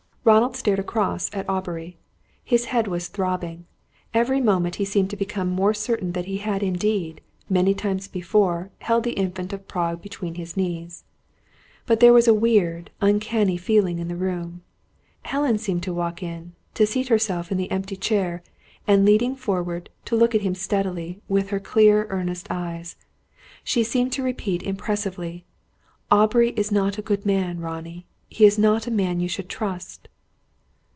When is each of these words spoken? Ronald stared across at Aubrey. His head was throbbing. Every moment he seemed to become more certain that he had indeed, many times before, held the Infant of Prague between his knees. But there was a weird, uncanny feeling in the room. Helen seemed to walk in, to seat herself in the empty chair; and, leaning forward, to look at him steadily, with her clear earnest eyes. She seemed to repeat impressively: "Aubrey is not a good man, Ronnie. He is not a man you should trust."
Ronald 0.23 0.55
stared 0.55 0.77
across 0.77 1.31
at 1.33 1.49
Aubrey. 1.49 1.97
His 2.43 2.65
head 2.65 2.87
was 2.87 3.07
throbbing. 3.07 3.65
Every 4.13 4.39
moment 4.39 4.75
he 4.75 4.85
seemed 4.85 5.09
to 5.09 5.17
become 5.17 5.47
more 5.49 5.73
certain 5.73 6.11
that 6.11 6.25
he 6.25 6.37
had 6.37 6.61
indeed, 6.61 7.21
many 7.49 7.73
times 7.73 8.07
before, 8.07 8.69
held 8.81 9.03
the 9.03 9.13
Infant 9.13 9.51
of 9.51 9.67
Prague 9.67 9.99
between 9.99 10.35
his 10.35 10.55
knees. 10.55 11.05
But 11.87 12.01
there 12.01 12.13
was 12.13 12.27
a 12.27 12.35
weird, 12.35 12.91
uncanny 13.01 13.57
feeling 13.57 13.97
in 13.97 14.09
the 14.09 14.15
room. 14.15 14.61
Helen 15.23 15.57
seemed 15.57 15.81
to 15.83 15.93
walk 15.93 16.21
in, 16.21 16.53
to 16.75 16.85
seat 16.85 17.07
herself 17.07 17.51
in 17.51 17.57
the 17.57 17.71
empty 17.71 17.95
chair; 17.95 18.43
and, 18.85 19.03
leaning 19.05 19.35
forward, 19.35 19.89
to 20.05 20.15
look 20.15 20.35
at 20.35 20.41
him 20.41 20.53
steadily, 20.53 21.19
with 21.27 21.49
her 21.49 21.59
clear 21.59 22.05
earnest 22.11 22.45
eyes. 22.51 22.95
She 23.63 23.83
seemed 23.83 24.11
to 24.13 24.23
repeat 24.23 24.61
impressively: 24.61 25.45
"Aubrey 26.11 26.51
is 26.51 26.71
not 26.71 26.99
a 26.99 27.07
good 27.07 27.25
man, 27.25 27.59
Ronnie. 27.59 28.05
He 28.29 28.45
is 28.45 28.59
not 28.59 28.85
a 28.85 28.91
man 28.91 29.19
you 29.19 29.27
should 29.27 29.49
trust." 29.49 30.07